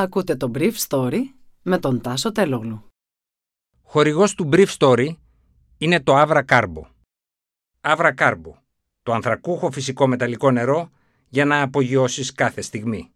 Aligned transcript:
Ακούτε 0.00 0.36
το 0.36 0.50
Brief 0.54 0.72
Story 0.88 1.18
με 1.62 1.78
τον 1.78 2.00
Τάσο 2.00 2.32
Τελόγλου. 2.32 2.84
Χορηγός 3.82 4.34
του 4.34 4.48
Brief 4.52 4.66
Story 4.78 5.08
είναι 5.78 6.00
το 6.00 6.20
Avra 6.20 6.42
Carbo. 6.48 6.82
Avra 7.80 8.14
Carbo, 8.18 8.52
το 9.02 9.12
ανθρακούχο 9.12 9.70
φυσικό 9.70 10.06
μεταλλικό 10.06 10.50
νερό 10.50 10.90
για 11.28 11.44
να 11.44 11.62
απογειώσεις 11.62 12.32
κάθε 12.32 12.60
στιγμή. 12.60 13.10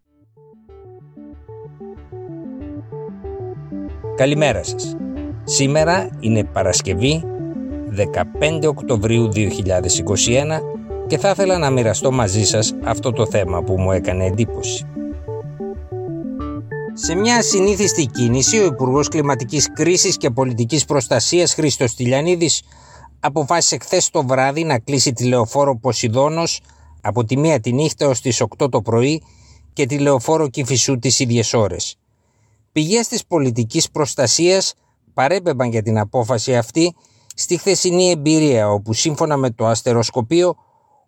Καλημέρα 4.16 4.62
σας. 4.62 4.96
Σήμερα 5.44 6.16
είναι 6.20 6.44
Παρασκευή 6.44 7.24
15 8.40 8.66
Οκτωβρίου 8.66 9.28
2021 9.32 10.60
και 11.06 11.18
θα 11.18 11.30
ήθελα 11.30 11.58
να 11.58 11.70
μοιραστώ 11.70 12.10
μαζί 12.10 12.44
σας 12.44 12.74
αυτό 12.84 13.12
το 13.12 13.26
θέμα 13.26 13.62
που 13.62 13.80
μου 13.80 13.92
έκανε 13.92 14.24
εντύπωση. 14.24 14.86
Σε 16.96 17.14
μια 17.14 17.42
συνήθιστη 17.42 18.06
κίνηση, 18.06 18.58
ο 18.58 18.64
Υπουργός 18.64 19.08
Κλιματικής 19.08 19.72
Κρίσης 19.72 20.16
και 20.16 20.30
Πολιτικής 20.30 20.84
Προστασίας 20.84 21.54
Χρήστος 21.54 21.94
Τηλιανίδης 21.94 22.62
αποφάσισε 23.20 23.78
χθες 23.78 24.10
το 24.10 24.26
βράδυ 24.26 24.64
να 24.64 24.78
κλείσει 24.78 25.12
τη 25.12 25.24
λεωφόρο 25.24 25.78
Ποσειδόνο 25.78 26.42
από 27.00 27.24
τη 27.24 27.36
μία 27.36 27.60
τη 27.60 27.72
νύχτα 27.72 28.08
ως 28.08 28.20
τις 28.20 28.42
8 28.58 28.70
το 28.70 28.82
πρωί 28.82 29.22
και 29.72 29.86
τη 29.86 29.98
λεωφόρο 29.98 30.48
Κυφισού 30.48 30.98
τις 30.98 31.18
ίδιες 31.18 31.54
ώρες. 31.54 31.96
Πηγές 32.72 33.08
της 33.08 33.26
πολιτικής 33.26 33.90
προστασίας 33.90 34.74
παρέπεμπαν 35.14 35.70
για 35.70 35.82
την 35.82 35.98
απόφαση 35.98 36.56
αυτή 36.56 36.94
στη 37.34 37.56
χθεσινή 37.56 38.10
εμπειρία 38.10 38.70
όπου 38.70 38.92
σύμφωνα 38.92 39.36
με 39.36 39.50
το 39.50 39.66
αστεροσκοπείο 39.66 40.56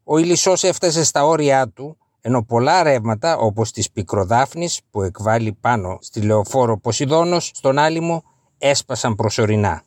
ο 0.05 0.19
Ηλισσός 0.19 0.65
έφτασε 0.65 1.05
στα 1.05 1.25
όρια 1.25 1.69
του 1.69 1.97
ενώ 2.27 2.43
πολλά 2.43 2.83
ρεύματα 2.83 3.37
όπως 3.37 3.71
της 3.71 3.91
πικροδάφνης 3.91 4.81
που 4.91 5.03
εκβάλλει 5.03 5.53
πάνω 5.61 5.99
στη 6.01 6.21
λεωφόρο 6.21 6.79
Ποσειδώνος 6.79 7.51
στον 7.55 7.79
άλυμο 7.79 8.23
έσπασαν 8.59 9.15
προσωρινά. 9.15 9.83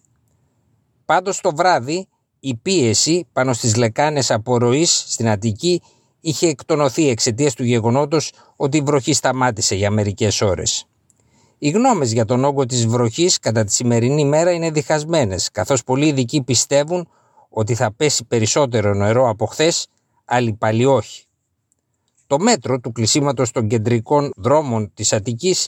Πάντως 1.05 1.41
το 1.41 1.55
βράδυ 1.55 2.07
η 2.39 2.55
πίεση 2.55 3.27
πάνω 3.33 3.53
στις 3.53 3.75
λεκάνες 3.75 4.31
απορροής 4.31 5.03
στην 5.07 5.29
Αττική 5.29 5.81
είχε 6.19 6.47
εκτονωθεί 6.47 7.09
εξαιτίας 7.09 7.53
του 7.53 7.63
γεγονότος 7.63 8.31
ότι 8.55 8.77
η 8.77 8.81
βροχή 8.81 9.13
σταμάτησε 9.13 9.75
για 9.75 9.91
μερικές 9.91 10.41
ώρες. 10.41 10.85
Οι 11.57 11.69
γνώμες 11.69 12.11
για 12.11 12.25
τον 12.25 12.43
όγκο 12.43 12.65
της 12.65 12.87
βροχής 12.87 13.39
κατά 13.39 13.63
τη 13.63 13.73
σημερινή 13.73 14.25
μέρα 14.25 14.51
είναι 14.51 14.71
διχασμένες, 14.71 15.51
καθώς 15.51 15.83
πολλοί 15.83 16.07
ειδικοί 16.07 16.43
πιστεύουν 16.43 17.07
ότι 17.49 17.75
θα 17.75 17.93
πέσει 17.93 18.25
περισσότερο 18.25 18.93
νερό 18.93 19.29
από 19.29 19.45
χθες, 19.45 19.87
άλλοι 20.25 20.53
πάλι 20.53 20.85
όχι. 20.85 21.23
Το 22.29 22.39
μέτρο 22.39 22.79
του 22.79 22.91
κλεισίματος 22.91 23.51
των 23.51 23.67
κεντρικών 23.67 24.31
δρόμων 24.35 24.91
της 24.93 25.13
Αττικής 25.13 25.67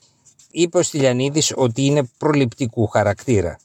είπε 0.51 0.77
ο 0.77 0.81
Στυλιανίδης 0.81 1.53
ότι 1.55 1.85
είναι 1.85 2.03
προληπτικού 2.17 2.87
χαρακτήρα. 2.87 3.59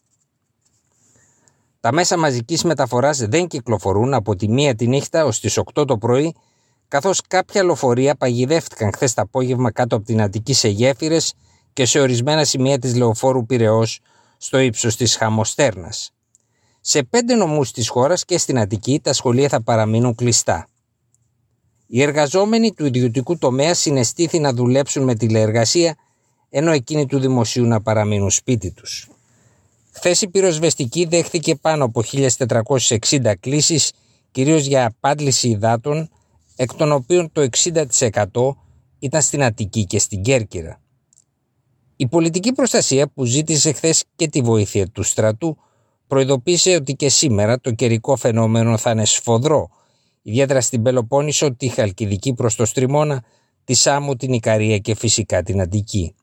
Τα 1.81 1.93
μέσα 1.93 2.17
μαζικής 2.17 2.65
μεταφοράς 2.65 3.19
δεν 3.19 3.47
κυκλοφορούν 3.47 4.15
από 4.15 4.37
τη 4.37 4.49
μία 4.49 4.75
τη 4.75 4.87
νύχτα 4.87 5.25
ως 5.25 5.41
τις 5.41 5.59
8 5.75 5.87
το 5.87 5.99
πρωί 5.99 6.35
καθώς 6.89 7.21
κάποια 7.29 7.63
λοφορεία 7.63 8.15
παγιδεύτηκαν 8.15 8.93
χθες 8.95 9.15
το 9.15 9.23
απόγευμα 9.23 9.71
κάτω 9.71 9.97
από 9.97 10.05
την 10.05 10.21
Αττική 10.23 10.53
σε 10.53 10.69
γέφυρες 10.69 11.35
και 11.73 11.85
σε 11.85 12.01
ορισμένα 12.01 12.45
σημεία 12.45 12.79
της 12.79 12.95
λεωφόρου 12.97 13.47
Πυραιός 13.47 14.01
στο 14.37 14.59
ύψος 14.59 14.97
της 14.97 15.17
Χαμοστέρνας. 15.17 16.11
Σε 16.81 17.03
πέντε 17.03 17.35
νομούς 17.35 17.71
της 17.71 17.89
χώρας 17.89 18.25
και 18.25 18.39
στην 18.39 18.59
Αττική 18.59 19.01
τα 19.01 19.13
σχολεία 19.13 19.49
θα 19.49 19.63
παραμείνουν 19.63 20.15
κλειστά. 20.15 20.69
Οι 21.87 22.03
εργαζόμενοι 22.03 22.73
του 22.73 22.87
ιδιωτικού 22.87 23.39
τομέα 23.39 23.75
συναισθήθη 23.75 24.39
να 24.39 24.53
δουλέψουν 24.53 25.03
με 25.03 25.15
τηλεεργασία, 25.15 25.97
ενώ 26.51 26.73
εκείνοι 26.73 27.07
του 27.07 27.19
δημοσίου 27.19 27.65
να 27.65 27.81
παραμείνουν 27.81 28.31
σπίτι 28.31 28.71
τους. 28.71 29.09
Χθες 29.93 30.23
η 30.23 30.29
πυροσβεστική 30.29 31.05
δέχθηκε 31.05 31.55
πάνω 31.55 31.85
από 31.85 32.03
1.460 32.13 33.33
κλήσεις, 33.41 33.93
κυρίως 34.31 34.65
για 34.67 34.87
απάντηση 34.87 35.49
υδάτων, 35.49 36.11
εκ 36.57 36.75
των 36.75 36.93
οποίων 36.93 37.33
το 37.33 37.41
60% 37.41 38.57
ήταν 38.99 39.23
στην 39.23 39.43
Αττική 39.43 39.85
και 39.85 39.99
στην 39.99 40.23
Κέρκυρα. 40.23 40.81
Η 41.97 42.07
πολιτική 42.09 42.53
προστασία 42.53 43.09
που 43.09 43.25
ζήτησε 43.25 43.73
χθες 43.73 44.05
και 44.17 44.29
τη 44.29 44.41
βοήθεια 44.41 44.89
του 44.89 45.03
στρατού 45.03 45.57
προειδοποίησε 46.07 46.75
ότι 46.75 46.95
και 46.95 47.09
σήμερα 47.09 47.61
το 47.61 47.71
καιρικό 47.71 48.17
φαινόμενο 48.17 48.77
θα 48.77 48.91
είναι 48.91 49.05
σφοδρό 49.05 49.71
ιδιαίτερα 50.27 50.61
στην 50.61 50.83
Πελοπόννησο, 50.83 51.55
τη 51.55 51.69
Χαλκιδική 51.69 52.35
προς 52.35 52.55
το 52.55 52.65
Στριμώνα, 52.65 53.25
τη 53.65 53.75
Σάμου, 53.75 54.17
την 54.17 54.33
Ικαρία 54.33 54.79
και 54.79 54.95
φυσικά 54.95 55.43
την 55.43 55.61
Αττική. 55.61 56.15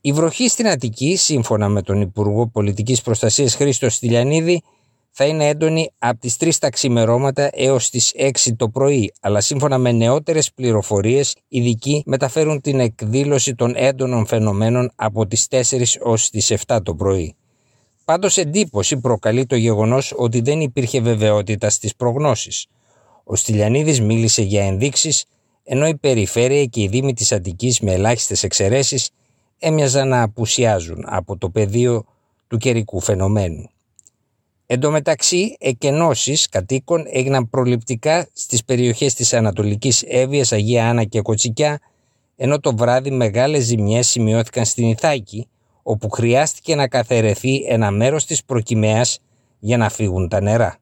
Η 0.00 0.12
βροχή 0.12 0.48
στην 0.48 0.68
Αττική, 0.68 1.16
σύμφωνα 1.16 1.68
με 1.68 1.82
τον 1.82 2.00
Υπουργό 2.00 2.48
Πολιτικής 2.48 3.02
Προστασίας 3.02 3.54
Χρήστο 3.54 3.88
Στυλιανίδη, 3.90 4.62
θα 5.10 5.24
είναι 5.24 5.48
έντονη 5.48 5.90
από 5.98 6.20
τις 6.20 6.36
3 6.36 6.58
τα 6.58 6.70
ξημερώματα 6.70 7.50
έως 7.52 7.90
τις 7.90 8.12
6 8.16 8.56
το 8.56 8.68
πρωί, 8.68 9.12
αλλά 9.20 9.40
σύμφωνα 9.40 9.78
με 9.78 9.92
νεότερες 9.92 10.52
πληροφορίες, 10.52 11.36
ειδικοί 11.48 12.02
μεταφέρουν 12.06 12.60
την 12.60 12.80
εκδήλωση 12.80 13.54
των 13.54 13.72
έντονων 13.76 14.26
φαινομένων 14.26 14.90
από 14.94 15.26
τις 15.26 15.46
4 15.50 15.98
ως 16.02 16.30
τις 16.30 16.50
7 16.66 16.82
το 16.82 16.94
πρωί. 16.94 17.34
Πάντως 18.04 18.36
εντύπωση 18.36 18.96
προκαλεί 18.96 19.46
το 19.46 19.56
γεγονός 19.56 20.14
ότι 20.16 20.40
δεν 20.40 20.60
υπήρχε 20.60 21.00
βεβαιότητα 21.00 21.70
στις 21.70 21.96
προγνώσεις. 21.96 22.66
Ο 23.24 23.36
Στυλιανίδης 23.36 24.00
μίλησε 24.00 24.42
για 24.42 24.64
ενδείξεις, 24.64 25.24
ενώ 25.64 25.86
η 25.86 25.96
περιφέρεια 25.96 26.64
και 26.64 26.82
οι 26.82 26.88
δήμοι 26.88 27.14
της 27.14 27.32
Αττικής 27.32 27.80
με 27.80 27.92
ελάχιστες 27.92 28.42
εξαιρέσεις 28.42 29.10
έμοιαζαν 29.58 30.08
να 30.08 30.22
απουσιάζουν 30.22 31.04
από 31.06 31.36
το 31.36 31.50
πεδίο 31.50 32.04
του 32.48 32.56
καιρικού 32.56 33.00
φαινομένου. 33.00 33.68
Εν 34.66 34.80
τω 34.80 34.90
μεταξύ, 34.90 35.56
εκενώσεις 35.58 36.48
κατοίκων 36.48 37.04
έγιναν 37.10 37.50
προληπτικά 37.50 38.28
στις 38.32 38.64
περιοχές 38.64 39.14
της 39.14 39.32
Ανατολικής 39.32 40.02
Εύβοιας, 40.06 40.52
Αγία 40.52 40.88
Άννα 40.88 41.04
και 41.04 41.20
Κοτσικιά, 41.20 41.80
ενώ 42.36 42.60
το 42.60 42.76
βράδυ 42.76 43.10
μεγάλες 43.10 43.64
ζημιές 43.64 44.08
σημειώθηκαν 44.08 44.64
στην 44.64 44.88
Ιθάκη, 44.88 45.48
όπου 45.82 46.10
χρειάστηκε 46.10 46.74
να 46.74 46.88
καθαιρεθεί 46.88 47.64
ένα 47.68 47.90
μέρος 47.90 48.24
της 48.24 48.44
προκυμαίας 48.44 49.18
για 49.58 49.76
να 49.76 49.88
φύγουν 49.88 50.28
τα 50.28 50.40
νερά. 50.40 50.78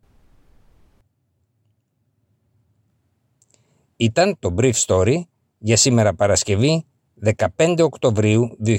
Ήταν 4.03 4.37
το 4.39 4.55
Brief 4.59 4.73
Story 4.87 5.21
για 5.59 5.77
σήμερα 5.77 6.15
Παρασκευή 6.15 6.85
15 7.57 7.77
Οκτωβρίου 7.79 8.59
2021. 8.67 8.77